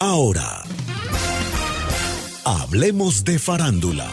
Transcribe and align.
Ahora, 0.00 0.62
hablemos 2.44 3.24
de 3.24 3.40
farándula. 3.40 4.06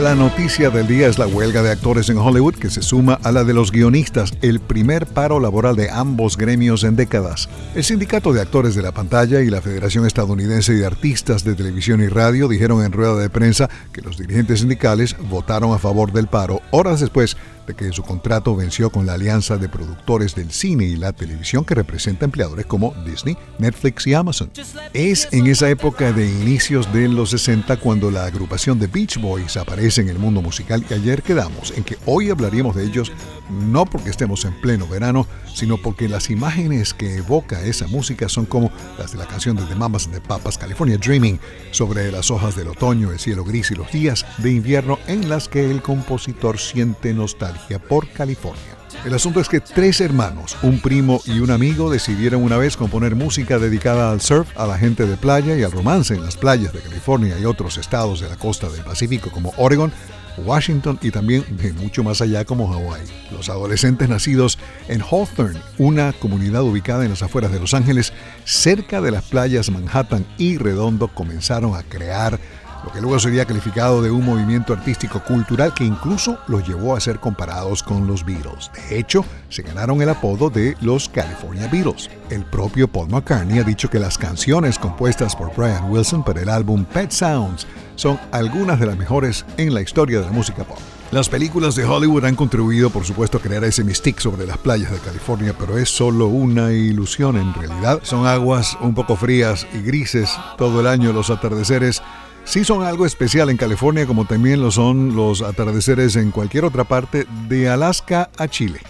La 0.00 0.14
noticia 0.14 0.70
del 0.70 0.86
día 0.86 1.08
es 1.08 1.18
la 1.18 1.26
huelga 1.26 1.62
de 1.62 1.70
actores 1.70 2.08
en 2.08 2.16
Hollywood 2.16 2.54
que 2.54 2.70
se 2.70 2.80
suma 2.80 3.20
a 3.22 3.30
la 3.30 3.44
de 3.44 3.52
los 3.52 3.70
guionistas, 3.70 4.32
el 4.40 4.60
primer 4.60 5.06
paro 5.06 5.40
laboral 5.40 5.76
de 5.76 5.90
ambos 5.90 6.38
gremios 6.38 6.84
en 6.84 6.96
décadas. 6.96 7.50
El 7.74 7.84
Sindicato 7.84 8.32
de 8.32 8.40
Actores 8.40 8.74
de 8.74 8.80
la 8.80 8.92
Pantalla 8.92 9.42
y 9.42 9.50
la 9.50 9.60
Federación 9.60 10.06
Estadounidense 10.06 10.72
de 10.72 10.86
Artistas 10.86 11.44
de 11.44 11.54
Televisión 11.54 12.00
y 12.00 12.08
Radio 12.08 12.48
dijeron 12.48 12.82
en 12.82 12.92
rueda 12.92 13.16
de 13.16 13.28
prensa 13.28 13.68
que 13.92 14.00
los 14.00 14.16
dirigentes 14.16 14.60
sindicales 14.60 15.14
votaron 15.28 15.74
a 15.74 15.78
favor 15.78 16.12
del 16.12 16.28
paro 16.28 16.62
horas 16.70 17.00
después 17.00 17.36
de 17.66 17.74
que 17.74 17.92
su 17.92 18.02
contrato 18.02 18.56
venció 18.56 18.90
con 18.90 19.06
la 19.06 19.14
alianza 19.14 19.56
de 19.56 19.68
productores 19.68 20.34
del 20.34 20.50
cine 20.50 20.84
y 20.84 20.96
la 20.96 21.12
televisión 21.12 21.64
que 21.64 21.74
representa 21.74 22.24
empleadores 22.24 22.66
como 22.66 22.94
Disney, 23.04 23.36
Netflix 23.58 24.06
y 24.06 24.14
Amazon. 24.14 24.50
Es 24.92 25.28
en 25.32 25.46
esa 25.46 25.68
época 25.68 26.12
de 26.12 26.28
inicios 26.28 26.92
de 26.92 27.08
los 27.08 27.30
60 27.30 27.76
cuando 27.78 28.10
la 28.10 28.24
agrupación 28.24 28.78
de 28.78 28.86
Beach 28.86 29.20
Boys 29.20 29.56
aparece 29.56 30.00
en 30.00 30.08
el 30.08 30.18
mundo 30.18 30.42
musical 30.42 30.84
y 30.88 30.94
ayer 30.94 31.22
quedamos 31.22 31.72
en 31.76 31.84
que 31.84 31.96
hoy 32.06 32.30
hablaríamos 32.30 32.76
de 32.76 32.84
ellos 32.84 33.12
no 33.50 33.84
porque 33.84 34.10
estemos 34.10 34.44
en 34.44 34.58
pleno 34.60 34.86
verano, 34.86 35.26
sino 35.52 35.76
porque 35.76 36.08
las 36.08 36.30
imágenes 36.30 36.94
que 36.94 37.16
evoca 37.16 37.60
esa 37.62 37.86
música 37.86 38.28
son 38.28 38.46
como 38.46 38.70
las 38.98 39.12
de 39.12 39.18
la 39.18 39.26
canción 39.26 39.56
de 39.56 39.64
The 39.64 39.74
Mamas 39.74 40.10
de 40.10 40.20
Papas, 40.20 40.56
California 40.56 40.96
Dreaming, 40.96 41.38
sobre 41.70 42.10
las 42.10 42.30
hojas 42.30 42.56
del 42.56 42.68
otoño, 42.68 43.10
el 43.10 43.18
cielo 43.18 43.44
gris 43.44 43.70
y 43.70 43.74
los 43.74 43.90
días 43.92 44.24
de 44.38 44.52
invierno 44.52 44.98
en 45.06 45.28
las 45.28 45.48
que 45.48 45.70
el 45.70 45.82
compositor 45.82 46.58
siente 46.58 47.12
nostalgia 47.12 47.51
por 47.88 48.08
California. 48.08 48.76
El 49.04 49.14
asunto 49.14 49.40
es 49.40 49.48
que 49.48 49.60
tres 49.60 50.00
hermanos, 50.00 50.56
un 50.62 50.80
primo 50.80 51.20
y 51.24 51.40
un 51.40 51.50
amigo, 51.50 51.90
decidieron 51.90 52.42
una 52.42 52.56
vez 52.56 52.76
componer 52.76 53.16
música 53.16 53.58
dedicada 53.58 54.12
al 54.12 54.20
surf, 54.20 54.48
a 54.56 54.66
la 54.66 54.78
gente 54.78 55.06
de 55.06 55.16
playa 55.16 55.56
y 55.56 55.64
al 55.64 55.72
romance 55.72 56.14
en 56.14 56.24
las 56.24 56.36
playas 56.36 56.72
de 56.72 56.80
California 56.80 57.36
y 57.38 57.44
otros 57.44 57.78
estados 57.78 58.20
de 58.20 58.28
la 58.28 58.36
costa 58.36 58.68
del 58.68 58.84
Pacífico 58.84 59.30
como 59.32 59.52
Oregon, 59.56 59.92
Washington 60.38 60.98
y 61.02 61.10
también 61.10 61.44
de 61.56 61.72
mucho 61.72 62.04
más 62.04 62.20
allá 62.20 62.44
como 62.44 62.68
Hawái. 62.68 63.02
Los 63.32 63.48
adolescentes 63.48 64.08
nacidos 64.08 64.58
en 64.88 65.02
Hawthorne, 65.02 65.60
una 65.78 66.12
comunidad 66.12 66.62
ubicada 66.62 67.04
en 67.04 67.10
las 67.10 67.22
afueras 67.22 67.52
de 67.52 67.60
Los 67.60 67.74
Ángeles, 67.74 68.12
cerca 68.44 69.00
de 69.00 69.10
las 69.10 69.24
playas 69.24 69.70
Manhattan 69.70 70.24
y 70.38 70.58
Redondo, 70.58 71.08
comenzaron 71.08 71.74
a 71.74 71.82
crear 71.82 72.38
lo 72.84 72.92
que 72.92 73.00
luego 73.00 73.18
sería 73.18 73.44
calificado 73.44 74.02
de 74.02 74.10
un 74.10 74.24
movimiento 74.24 74.72
artístico 74.72 75.22
cultural 75.22 75.74
que 75.74 75.84
incluso 75.84 76.38
los 76.48 76.66
llevó 76.66 76.96
a 76.96 77.00
ser 77.00 77.20
comparados 77.20 77.82
con 77.82 78.06
los 78.06 78.24
Beatles. 78.24 78.70
De 78.88 78.98
hecho, 78.98 79.24
se 79.48 79.62
ganaron 79.62 80.02
el 80.02 80.08
apodo 80.08 80.50
de 80.50 80.76
los 80.80 81.08
California 81.08 81.68
Beatles. 81.68 82.10
El 82.30 82.44
propio 82.44 82.88
Paul 82.88 83.08
McCartney 83.10 83.58
ha 83.58 83.64
dicho 83.64 83.90
que 83.90 83.98
las 83.98 84.18
canciones 84.18 84.78
compuestas 84.78 85.36
por 85.36 85.54
Brian 85.54 85.90
Wilson 85.90 86.24
para 86.24 86.42
el 86.42 86.48
álbum 86.48 86.84
Pet 86.84 87.10
Sounds 87.10 87.66
son 87.96 88.18
algunas 88.30 88.80
de 88.80 88.86
las 88.86 88.96
mejores 88.96 89.44
en 89.56 89.74
la 89.74 89.82
historia 89.82 90.20
de 90.20 90.26
la 90.26 90.32
música 90.32 90.64
pop. 90.64 90.78
Las 91.12 91.28
películas 91.28 91.74
de 91.74 91.84
Hollywood 91.84 92.24
han 92.24 92.36
contribuido, 92.36 92.88
por 92.88 93.04
supuesto, 93.04 93.36
a 93.36 93.42
crear 93.42 93.62
ese 93.64 93.84
mystique 93.84 94.22
sobre 94.22 94.46
las 94.46 94.56
playas 94.56 94.90
de 94.90 94.98
California, 94.98 95.54
pero 95.58 95.76
es 95.76 95.90
solo 95.90 96.28
una 96.28 96.72
ilusión 96.72 97.36
en 97.36 97.52
realidad. 97.52 98.00
Son 98.02 98.26
aguas 98.26 98.78
un 98.80 98.94
poco 98.94 99.14
frías 99.16 99.66
y 99.74 99.82
grises 99.82 100.34
todo 100.56 100.80
el 100.80 100.86
año 100.86 101.12
los 101.12 101.28
atardeceres 101.28 102.02
sí 102.44 102.64
son 102.64 102.84
algo 102.84 103.06
especial 103.06 103.50
en 103.50 103.56
California 103.56 104.06
como 104.06 104.26
también 104.26 104.60
lo 104.60 104.70
son 104.70 105.14
los 105.14 105.42
atardeceres 105.42 106.16
en 106.16 106.30
cualquier 106.30 106.64
otra 106.64 106.84
parte 106.84 107.26
de 107.48 107.68
Alaska 107.68 108.30
a 108.38 108.48
Chile. 108.48 108.80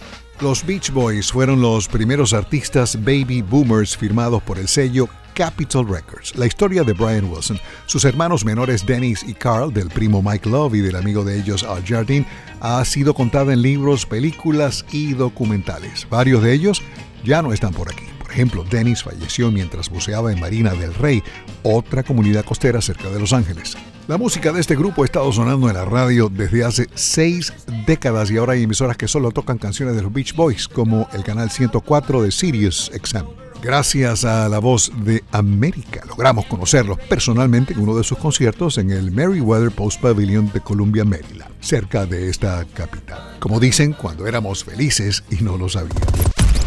Los 0.41 0.65
Beach 0.65 0.91
Boys 0.91 1.31
fueron 1.31 1.61
los 1.61 1.87
primeros 1.87 2.33
artistas 2.33 2.97
baby 3.03 3.41
boomers 3.41 3.95
firmados 3.95 4.41
por 4.43 4.57
el 4.57 4.67
sello 4.67 5.07
Capitol 5.33 5.87
Records. 5.87 6.35
La 6.35 6.45
historia 6.45 6.83
de 6.83 6.93
Brian 6.93 7.25
Wilson, 7.25 7.59
sus 7.85 8.05
hermanos 8.05 8.45
menores 8.45 8.85
Dennis 8.85 9.23
y 9.27 9.33
Carl, 9.33 9.73
del 9.73 9.89
primo 9.89 10.21
Mike 10.21 10.49
Love 10.49 10.75
y 10.75 10.81
del 10.81 10.95
amigo 10.95 11.23
de 11.23 11.39
ellos 11.39 11.63
Al 11.63 11.85
Jardine, 11.85 12.27
ha 12.59 12.83
sido 12.85 13.13
contada 13.13 13.53
en 13.53 13.61
libros, 13.61 14.05
películas 14.05 14.85
y 14.91 15.13
documentales. 15.13 16.07
Varios 16.09 16.43
de 16.43 16.53
ellos 16.53 16.81
ya 17.23 17.41
no 17.41 17.53
están 17.53 17.73
por 17.73 17.89
aquí 17.89 18.12
ejemplo, 18.33 18.65
Dennis 18.69 19.03
falleció 19.03 19.51
mientras 19.51 19.89
buceaba 19.89 20.31
en 20.31 20.39
Marina 20.39 20.73
del 20.73 20.93
Rey, 20.93 21.23
otra 21.61 22.03
comunidad 22.03 22.43
costera 22.43 22.81
cerca 22.81 23.09
de 23.09 23.19
Los 23.19 23.31
Ángeles. 23.31 23.77
La 24.07 24.17
música 24.17 24.51
de 24.51 24.59
este 24.59 24.75
grupo 24.75 25.03
ha 25.03 25.05
estado 25.05 25.31
sonando 25.31 25.69
en 25.69 25.75
la 25.75 25.85
radio 25.85 26.29
desde 26.29 26.65
hace 26.65 26.87
seis 26.93 27.53
décadas 27.87 28.29
y 28.31 28.37
ahora 28.37 28.53
hay 28.53 28.63
emisoras 28.63 28.97
que 28.97 29.07
solo 29.07 29.31
tocan 29.31 29.57
canciones 29.57 29.95
de 29.95 30.01
los 30.01 30.11
Beach 30.11 30.35
Boys, 30.35 30.67
como 30.67 31.07
el 31.13 31.23
canal 31.23 31.49
104 31.49 32.23
de 32.23 32.31
Sirius 32.31 32.91
XM. 33.01 33.27
Gracias 33.61 34.25
a 34.25 34.49
la 34.49 34.59
voz 34.59 34.91
de 35.05 35.23
América 35.31 36.03
logramos 36.05 36.45
conocerlos 36.47 36.99
personalmente 37.07 37.73
en 37.73 37.79
uno 37.79 37.95
de 37.95 38.03
sus 38.03 38.17
conciertos 38.17 38.77
en 38.77 38.91
el 38.91 39.11
Merriweather 39.11 39.71
Post 39.71 40.01
Pavilion 40.01 40.51
de 40.51 40.59
Columbia, 40.59 41.05
Maryland, 41.05 41.49
cerca 41.61 42.05
de 42.05 42.29
esta 42.29 42.65
capital. 42.73 43.37
Como 43.39 43.61
dicen, 43.61 43.93
cuando 43.93 44.27
éramos 44.27 44.65
felices 44.65 45.23
y 45.29 45.37
no 45.37 45.57
lo 45.57 45.69
sabíamos. 45.69 46.42